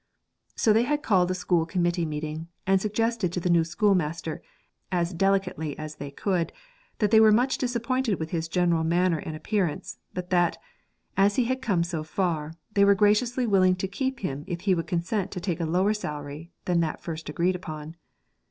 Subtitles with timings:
[0.55, 4.41] So they had called a school committee meeting, and suggested to the new schoolmaster,
[4.91, 6.51] as delicately as they could,
[6.97, 10.57] that they were much disappointed with his general manner and appearance, but that,
[11.17, 14.73] as he had come so far, they were graciously willing to keep him if he
[14.73, 17.95] would consent to take a lower salary than that first agreed on.